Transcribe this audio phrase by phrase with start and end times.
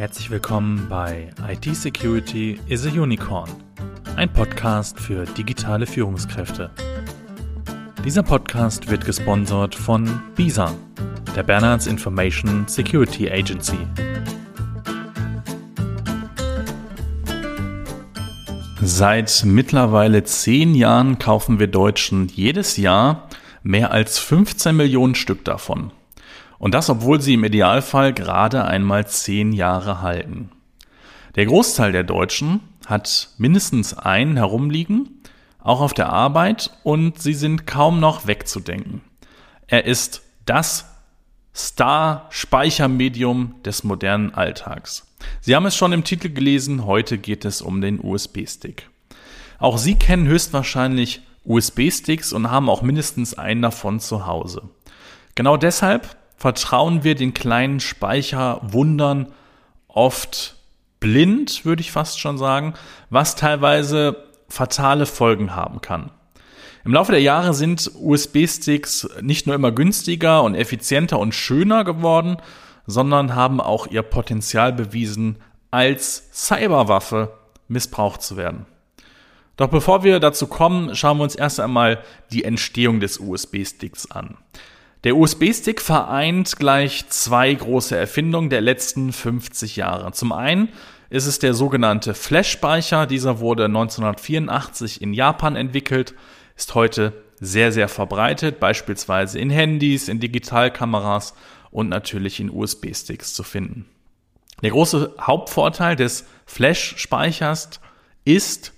[0.00, 3.50] Herzlich willkommen bei IT Security is a Unicorn,
[4.16, 6.70] ein Podcast für digitale Führungskräfte.
[8.02, 10.72] Dieser Podcast wird gesponsert von BISA,
[11.36, 13.76] der Bernards Information Security Agency.
[18.80, 23.28] Seit mittlerweile zehn Jahren kaufen wir Deutschen jedes Jahr
[23.62, 25.92] mehr als 15 Millionen Stück davon.
[26.60, 30.50] Und das, obwohl sie im Idealfall gerade einmal zehn Jahre halten.
[31.34, 35.22] Der Großteil der Deutschen hat mindestens einen herumliegen,
[35.58, 39.00] auch auf der Arbeit, und sie sind kaum noch wegzudenken.
[39.68, 40.84] Er ist das
[41.54, 45.06] Star-Speichermedium des modernen Alltags.
[45.40, 48.90] Sie haben es schon im Titel gelesen, heute geht es um den USB-Stick.
[49.58, 54.68] Auch Sie kennen höchstwahrscheinlich USB-Sticks und haben auch mindestens einen davon zu Hause.
[55.34, 59.26] Genau deshalb vertrauen wir den kleinen Speicherwundern
[59.88, 60.56] oft
[60.98, 62.72] blind, würde ich fast schon sagen,
[63.10, 66.10] was teilweise fatale Folgen haben kann.
[66.82, 72.38] Im Laufe der Jahre sind USB-Sticks nicht nur immer günstiger und effizienter und schöner geworden,
[72.86, 75.36] sondern haben auch ihr Potenzial bewiesen,
[75.70, 77.34] als Cyberwaffe
[77.68, 78.64] missbraucht zu werden.
[79.58, 82.02] Doch bevor wir dazu kommen, schauen wir uns erst einmal
[82.32, 84.38] die Entstehung des USB-Sticks an.
[85.02, 90.12] Der USB-Stick vereint gleich zwei große Erfindungen der letzten 50 Jahre.
[90.12, 90.68] Zum einen
[91.08, 93.06] ist es der sogenannte Flash-Speicher.
[93.06, 96.14] Dieser wurde 1984 in Japan entwickelt,
[96.54, 101.32] ist heute sehr, sehr verbreitet, beispielsweise in Handys, in Digitalkameras
[101.70, 103.86] und natürlich in USB-Sticks zu finden.
[104.62, 107.80] Der große Hauptvorteil des Flash-Speichers
[108.26, 108.74] ist,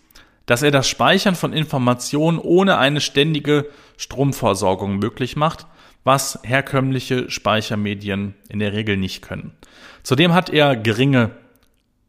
[0.47, 5.67] dass er das Speichern von Informationen ohne eine ständige Stromversorgung möglich macht
[6.05, 9.53] was herkömmliche Speichermedien in der Regel nicht können.
[10.03, 11.31] Zudem hat er geringe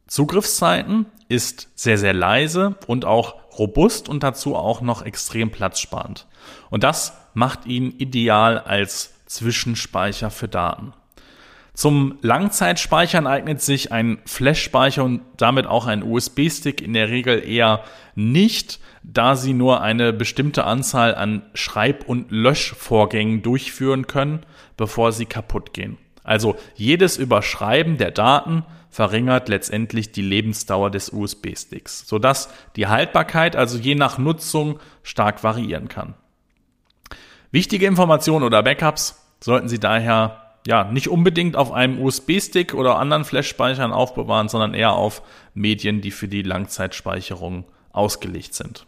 [0.06, 6.26] Zugriffszeiten, ist sehr, sehr leise und auch robust und dazu auch noch extrem platzsparend.
[6.70, 10.92] Und das macht ihn ideal als Zwischenspeicher für Daten.
[11.74, 17.82] Zum Langzeitspeichern eignet sich ein Flash-Speicher und damit auch ein USB-Stick in der Regel eher
[18.14, 24.46] nicht, da sie nur eine bestimmte Anzahl an Schreib- und Löschvorgängen durchführen können,
[24.76, 25.98] bevor sie kaputt gehen.
[26.22, 33.78] Also jedes Überschreiben der Daten verringert letztendlich die Lebensdauer des USB-Sticks, sodass die Haltbarkeit also
[33.78, 36.14] je nach Nutzung stark variieren kann.
[37.50, 43.24] Wichtige Informationen oder Backups sollten Sie daher ja, nicht unbedingt auf einem USB-Stick oder anderen
[43.24, 48.86] Flash-Speichern aufbewahren, sondern eher auf Medien, die für die Langzeitspeicherung ausgelegt sind.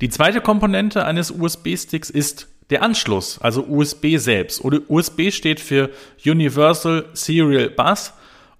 [0.00, 4.64] Die zweite Komponente eines USB-Sticks ist der Anschluss, also USB selbst.
[4.64, 5.90] Oder USB steht für
[6.24, 8.12] Universal Serial Bus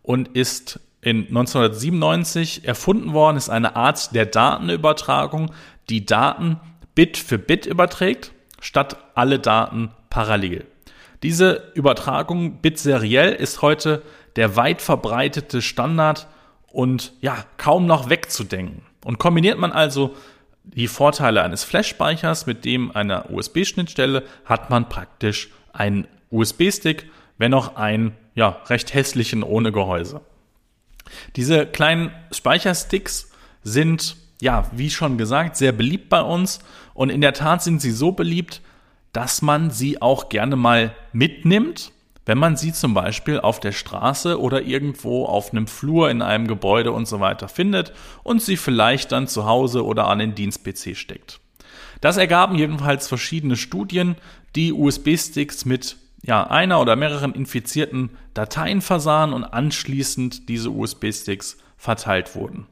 [0.02, 5.52] und ist in 1997 erfunden worden, ist eine Art der Datenübertragung,
[5.88, 6.60] die Daten
[6.94, 10.66] Bit für Bit überträgt, statt alle Daten parallel.
[11.22, 14.02] Diese Übertragung bitseriell ist heute
[14.36, 16.28] der weit verbreitete Standard
[16.70, 18.82] und ja, kaum noch wegzudenken.
[19.04, 20.14] Und kombiniert man also
[20.62, 27.76] die Vorteile eines Flash-Speichers mit dem einer USB-Schnittstelle, hat man praktisch einen USB-Stick, wenn auch
[27.76, 30.20] einen ja, recht hässlichen ohne Gehäuse.
[31.36, 33.30] Diese kleinen Speichersticks
[33.62, 36.60] sind, ja, wie schon gesagt, sehr beliebt bei uns
[36.94, 38.60] und in der Tat sind sie so beliebt,
[39.12, 41.92] dass man sie auch gerne mal mitnimmt,
[42.26, 46.46] wenn man sie zum Beispiel auf der Straße oder irgendwo auf einem Flur in einem
[46.46, 50.94] Gebäude und so weiter findet und sie vielleicht dann zu Hause oder an den Dienst-PC
[50.94, 51.41] steckt.
[52.02, 54.16] Das ergaben jedenfalls verschiedene Studien,
[54.54, 62.34] die USB-Sticks mit ja, einer oder mehreren infizierten Dateien versahen und anschließend diese USB-Sticks verteilt
[62.34, 62.66] wurden.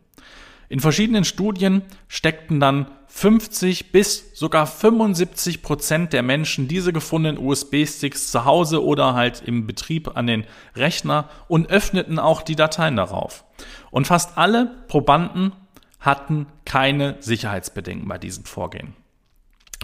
[0.69, 8.31] In verschiedenen Studien steckten dann 50 bis sogar 75 Prozent der Menschen diese gefundenen USB-Sticks
[8.31, 13.45] zu Hause oder halt im Betrieb an den Rechner und öffneten auch die Dateien darauf.
[13.91, 15.53] Und fast alle Probanden
[16.01, 18.95] hatten keine Sicherheitsbedenken bei diesem Vorgehen.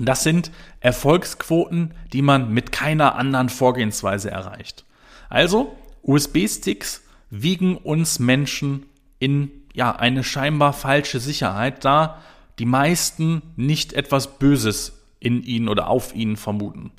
[0.01, 0.51] Das sind
[0.81, 4.85] Erfolgsquoten, die man mit keiner anderen Vorgehensweise erreicht.
[5.29, 8.87] Also, USB-Sticks wiegen uns Menschen
[9.19, 12.23] in ja, eine scheinbar falsche Sicherheit, da
[12.59, 16.93] die meisten nicht etwas Böses in ihnen oder auf ihnen vermuten.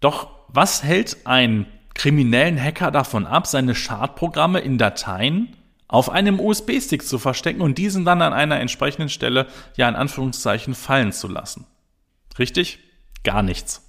[0.00, 5.56] Doch was hält einen kriminellen Hacker davon ab, seine Schadprogramme in Dateien
[5.88, 10.74] auf einem USB-Stick zu verstecken und diesen dann an einer entsprechenden Stelle ja in Anführungszeichen
[10.74, 11.66] fallen zu lassen?
[12.38, 12.80] Richtig?
[13.24, 13.82] Gar nichts.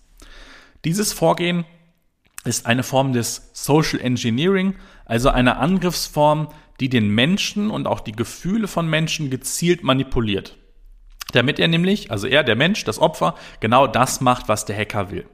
[0.86, 1.66] Dieses Vorgehen
[2.46, 4.76] ist eine Form des Social Engineering,
[5.06, 6.50] also eine Angriffsform,
[6.80, 10.58] die den Menschen und auch die Gefühle von Menschen gezielt manipuliert.
[11.34, 15.12] Damit er nämlich, also er, der Mensch, das Opfer, genau das macht, was der Hacker
[15.12, 15.26] will.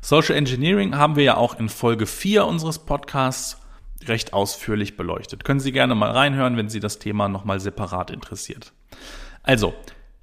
[0.00, 3.60] Social Engineering haben wir ja auch in Folge 4 unseres Podcasts
[4.04, 5.44] recht ausführlich beleuchtet.
[5.44, 8.72] Können Sie gerne mal reinhören, wenn Sie das Thema nochmal separat interessiert.
[9.42, 9.74] Also,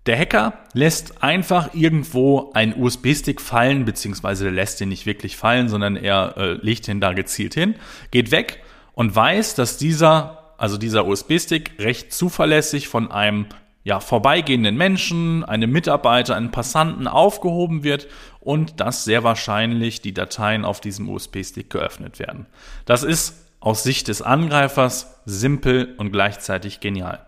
[0.06, 5.95] der Hacker lässt einfach irgendwo einen USB-Stick fallen, beziehungsweise lässt ihn nicht wirklich fallen, sondern
[5.95, 7.75] er äh, legt ihn da gezielt hin,
[8.12, 8.63] geht weg
[8.94, 13.47] und weiß, dass dieser, also dieser USB-Stick recht zuverlässig von einem
[13.83, 18.07] ja, vorbeigehenden Menschen, einem Mitarbeiter, einem Passanten aufgehoben wird
[18.39, 22.45] und dass sehr wahrscheinlich die Dateien auf diesem USB-Stick geöffnet werden.
[22.85, 27.25] Das ist aus Sicht des Angreifers simpel und gleichzeitig genial.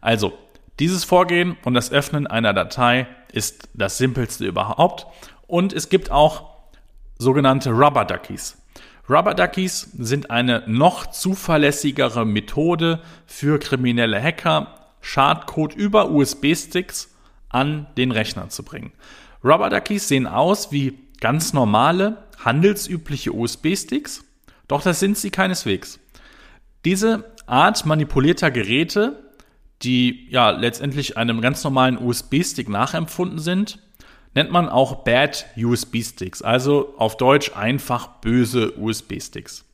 [0.00, 0.32] Also,
[0.78, 5.06] dieses Vorgehen und das Öffnen einer Datei ist das simpelste überhaupt
[5.46, 6.50] und es gibt auch
[7.18, 8.61] sogenannte Rubber Duckies.
[9.08, 17.14] Rubber Duckies sind eine noch zuverlässigere Methode für kriminelle Hacker, Schadcode über USB-Sticks
[17.48, 18.92] an den Rechner zu bringen.
[19.44, 24.24] Rubber Duckies sehen aus wie ganz normale, handelsübliche USB-Sticks,
[24.68, 25.98] doch das sind sie keineswegs.
[26.84, 29.22] Diese Art manipulierter Geräte
[29.82, 33.78] die ja letztendlich einem ganz normalen USB-Stick nachempfunden sind,
[34.34, 39.64] nennt man auch Bad USB-Sticks, also auf Deutsch einfach böse USB-Sticks.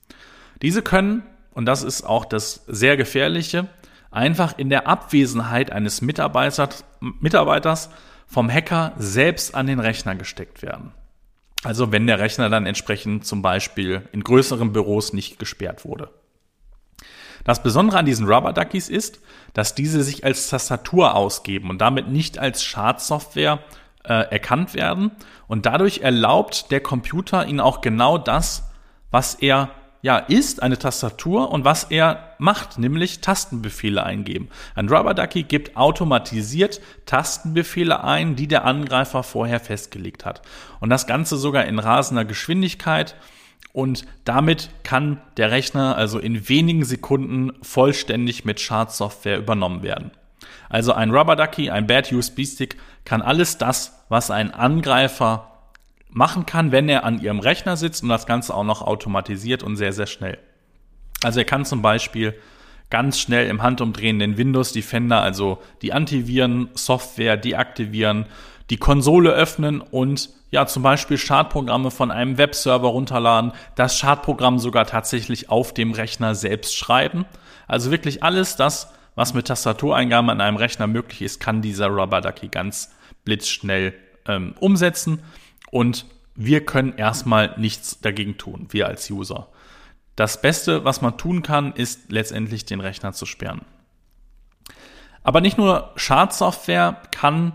[0.63, 1.23] Diese können,
[1.53, 3.69] und das ist auch das sehr gefährliche,
[4.11, 7.91] einfach in der Abwesenheit eines Mitarbeiters, Mitarbeiters
[8.27, 10.93] vom Hacker selbst an den Rechner gesteckt werden.
[11.65, 16.11] Also wenn der Rechner dann entsprechend zum Beispiel in größeren Büros nicht gesperrt wurde.
[17.45, 19.21] Das Besondere an diesen Rubber Duckies ist,
[19.55, 23.61] dass diese sich als Tastatur ausgeben und damit nicht als Schadsoftware
[24.09, 25.11] äh, erkannt werden.
[25.47, 28.71] Und dadurch erlaubt der Computer ihnen auch genau das,
[29.11, 29.71] was er
[30.01, 34.49] ja ist, eine Tastatur und was er macht, nämlich Tastenbefehle eingeben.
[34.75, 40.43] Ein Rubber Ducky gibt automatisiert Tastenbefehle ein, die der Angreifer vorher festgelegt hat.
[40.81, 43.17] Und das Ganze sogar in rasender Geschwindigkeit
[43.73, 50.13] und damit kann der Rechner also in wenigen Sekunden vollständig mit Schadsoftware übernommen werden.
[50.69, 55.51] Also ein Rubber Ducky, ein Bad USB Stick kann alles das, was ein Angreifer
[56.11, 59.77] machen kann, wenn er an ihrem Rechner sitzt und das Ganze auch noch automatisiert und
[59.77, 60.39] sehr, sehr schnell.
[61.23, 62.35] Also er kann zum Beispiel
[62.91, 68.27] ganz schnell im Handumdrehen den Windows Defender, also die Antiviren-Software deaktivieren,
[68.71, 74.87] die Konsole öffnen und ja, zum Beispiel Schadprogramme von einem Webserver runterladen, das Schadprogramm sogar
[74.87, 77.27] tatsächlich auf dem Rechner selbst schreiben.
[77.67, 82.23] Also wirklich alles das, was mit Tastatureingaben an einem Rechner möglich ist, kann dieser Rubber
[82.23, 82.95] Ducky ganz
[83.29, 83.95] blitzschnell
[84.27, 85.23] ähm, umsetzen.
[85.71, 89.49] Und wir können erstmal nichts dagegen tun, wir als User.
[90.17, 93.67] Das Beste, was man tun kann, ist letztendlich den Rechner zu sperren.
[95.23, 97.53] Aber nicht nur Schadsoftware kann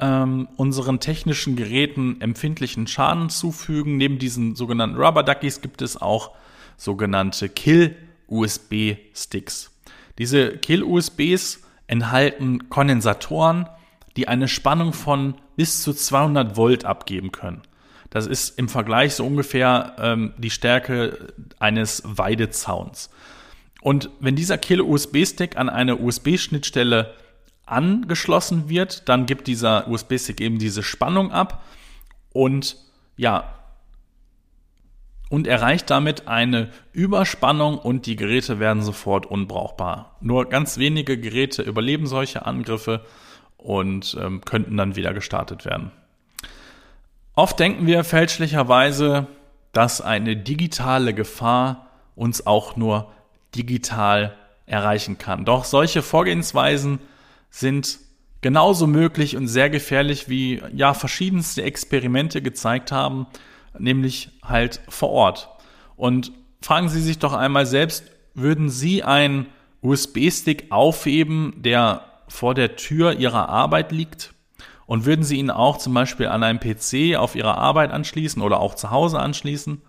[0.00, 3.96] ähm, unseren technischen Geräten empfindlichen Schaden zufügen.
[3.96, 6.32] Neben diesen sogenannten Rubber Duckies gibt es auch
[6.76, 9.70] sogenannte Kill-USB-Sticks.
[10.18, 13.68] Diese Kill-USBs enthalten Kondensatoren,
[14.16, 17.62] die eine Spannung von bis zu 200 Volt abgeben können.
[18.10, 23.10] Das ist im Vergleich so ungefähr ähm, die Stärke eines Weidezauns.
[23.82, 27.12] Und wenn dieser Kill-USB-Stick an eine USB-Schnittstelle
[27.66, 31.64] angeschlossen wird, dann gibt dieser USB-Stick eben diese Spannung ab
[32.32, 32.76] und
[33.16, 33.52] ja,
[35.28, 40.16] und erreicht damit eine Überspannung und die Geräte werden sofort unbrauchbar.
[40.20, 43.04] Nur ganz wenige Geräte überleben solche Angriffe
[43.64, 45.90] und ähm, könnten dann wieder gestartet werden.
[47.34, 49.26] Oft denken wir fälschlicherweise,
[49.72, 53.10] dass eine digitale Gefahr uns auch nur
[53.56, 55.46] digital erreichen kann.
[55.46, 57.00] Doch solche Vorgehensweisen
[57.50, 57.98] sind
[58.42, 63.26] genauso möglich und sehr gefährlich, wie ja verschiedenste Experimente gezeigt haben,
[63.78, 65.48] nämlich halt vor Ort.
[65.96, 68.04] Und fragen Sie sich doch einmal selbst,
[68.34, 69.46] würden Sie einen
[69.80, 74.34] USB-Stick aufheben, der vor der Tür Ihrer Arbeit liegt?
[74.86, 78.60] Und würden Sie ihn auch zum Beispiel an einem PC auf Ihrer Arbeit anschließen oder
[78.60, 79.80] auch zu Hause anschließen?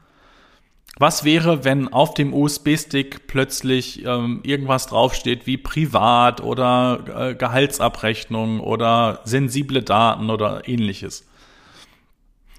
[0.97, 8.61] Was wäre, wenn auf dem USB-Stick plötzlich ähm, irgendwas draufsteht wie privat oder äh, Gehaltsabrechnung
[8.61, 11.27] oder sensible Daten oder ähnliches?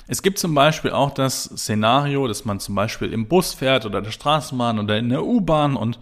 [0.06, 4.02] Es gibt zum Beispiel auch das Szenario, dass man zum Beispiel im Bus fährt oder
[4.02, 5.98] der Straßenbahn oder in der U-Bahn und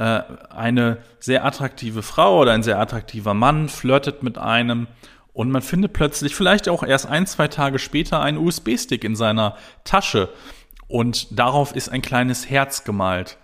[0.00, 4.86] äh, eine sehr attraktive Frau oder ein sehr attraktiver Mann flirtet mit einem
[5.34, 9.58] und man findet plötzlich vielleicht auch erst ein, zwei Tage später einen USB-Stick in seiner
[9.84, 10.30] Tasche
[10.88, 13.36] und darauf ist ein kleines Herz gemalt.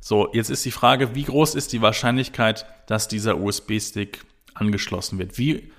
[0.00, 5.38] So, jetzt ist die Frage, wie groß ist die Wahrscheinlichkeit, dass dieser USB-Stick angeschlossen wird?
[5.38, 5.72] Wie,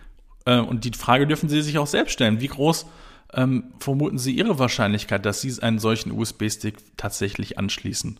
[0.45, 2.87] äh, und die Frage dürfen Sie sich auch selbst stellen, wie groß
[3.35, 8.19] ähm, vermuten Sie Ihre Wahrscheinlichkeit, dass Sie einen solchen USB-Stick tatsächlich anschließen?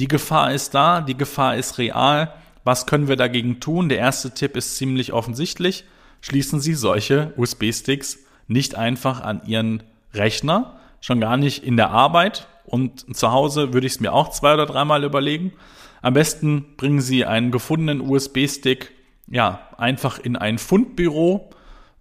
[0.00, 2.34] Die Gefahr ist da, die Gefahr ist real.
[2.64, 3.88] Was können wir dagegen tun?
[3.88, 5.84] Der erste Tipp ist ziemlich offensichtlich.
[6.20, 9.82] Schließen Sie solche USB-Sticks nicht einfach an Ihren
[10.12, 14.30] Rechner, schon gar nicht in der Arbeit und zu Hause würde ich es mir auch
[14.30, 15.52] zwei oder dreimal überlegen.
[16.02, 18.92] Am besten bringen Sie einen gefundenen USB-Stick
[19.28, 21.50] ja einfach in ein Fundbüro.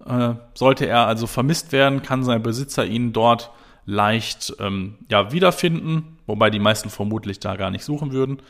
[0.06, 3.52] Äh, sollte er also vermisst werden, kann sein Besitzer ihn dort
[3.86, 8.42] leicht ähm, ja, wiederfinden, wobei die meisten vermutlich da gar nicht suchen würden.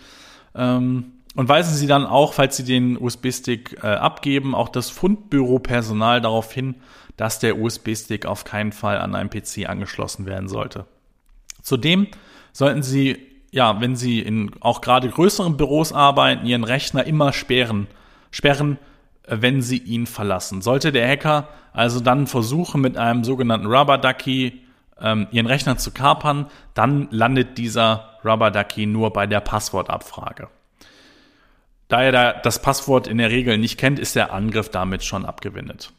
[0.55, 6.21] Ähm, und weisen Sie dann auch, falls Sie den USB-Stick äh, abgeben, auch das Fundbüro-Personal
[6.21, 6.75] darauf hin,
[7.17, 10.85] dass der USB-Stick auf keinen Fall an einem PC angeschlossen werden sollte.
[11.61, 12.07] Zudem
[12.51, 13.17] sollten Sie,
[13.51, 17.87] ja, wenn Sie in auch gerade größeren Büros arbeiten, Ihren Rechner immer sperren,
[18.29, 18.77] sperren,
[19.23, 20.61] äh, wenn Sie ihn verlassen.
[20.61, 24.61] Sollte der Hacker also dann versuchen, mit einem sogenannten Rubber Ducky
[25.01, 30.47] ähm, Ihren Rechner zu kapern, dann landet dieser Rubber Ducky nur bei der Passwortabfrage.
[31.87, 35.25] Da er da das Passwort in der Regel nicht kennt, ist der Angriff damit schon
[35.25, 35.91] abgewendet.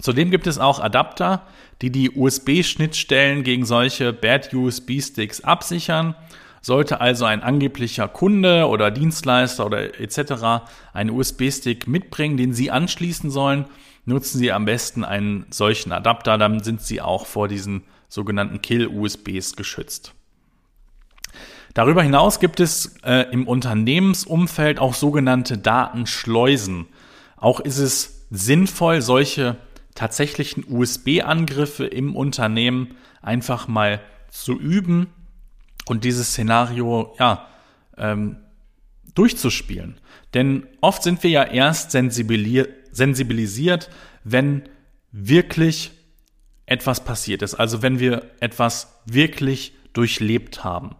[0.00, 1.42] Zudem gibt es auch Adapter,
[1.80, 6.16] die die USB-Schnittstellen gegen solche Bad USB-Sticks absichern.
[6.60, 10.64] Sollte also ein angeblicher Kunde oder Dienstleister oder etc.
[10.92, 13.66] einen USB-Stick mitbringen, den Sie anschließen sollen,
[14.04, 19.56] nutzen Sie am besten einen solchen Adapter, dann sind Sie auch vor diesen sogenannten Kill-USBs
[19.56, 20.12] geschützt.
[21.72, 26.88] Darüber hinaus gibt es äh, im Unternehmensumfeld auch sogenannte Datenschleusen.
[27.38, 29.56] Auch ist es sinnvoll, solche
[29.94, 35.06] tatsächlichen USB-Angriffe im Unternehmen einfach mal zu üben
[35.86, 37.48] und dieses Szenario ja
[37.96, 38.36] ähm,
[39.14, 39.98] durchzuspielen.
[40.34, 43.88] Denn oft sind wir ja erst sensibilisiert,
[44.22, 44.64] wenn
[45.12, 45.92] wirklich
[46.66, 50.96] etwas passiert ist, also wenn wir etwas wirklich durchlebt haben.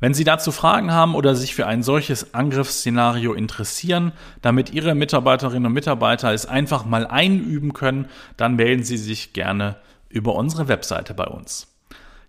[0.00, 4.12] Wenn Sie dazu Fragen haben oder sich für ein solches Angriffsszenario interessieren,
[4.42, 9.76] damit Ihre Mitarbeiterinnen und Mitarbeiter es einfach mal einüben können, dann melden Sie sich gerne
[10.08, 11.66] über unsere Webseite bei uns.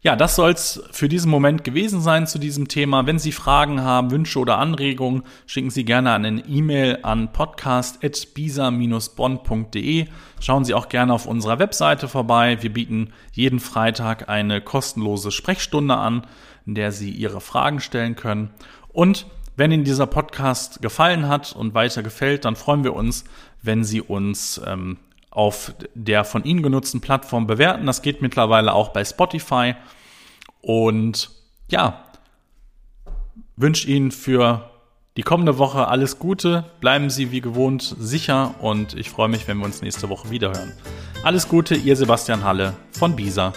[0.01, 3.05] Ja, das soll's für diesen Moment gewesen sein zu diesem Thema.
[3.05, 10.05] Wenn Sie Fragen haben, Wünsche oder Anregungen, schicken Sie gerne eine E-Mail an podcast.bisa-bonn.de.
[10.39, 12.59] Schauen Sie auch gerne auf unserer Webseite vorbei.
[12.61, 16.25] Wir bieten jeden Freitag eine kostenlose Sprechstunde an
[16.69, 18.51] in der Sie Ihre Fragen stellen können.
[18.93, 19.25] Und
[19.55, 23.23] wenn Ihnen dieser Podcast gefallen hat und weiter gefällt, dann freuen wir uns,
[23.63, 24.97] wenn Sie uns ähm,
[25.31, 27.85] auf der von Ihnen genutzten Plattform bewerten.
[27.85, 29.75] Das geht mittlerweile auch bei Spotify.
[30.61, 31.29] Und
[31.69, 32.03] ja,
[33.55, 34.69] wünsche Ihnen für
[35.17, 36.65] die kommende Woche alles Gute.
[36.79, 40.73] Bleiben Sie wie gewohnt sicher und ich freue mich, wenn wir uns nächste Woche wiederhören.
[41.23, 43.53] Alles Gute, Ihr Sebastian Halle von Bisa.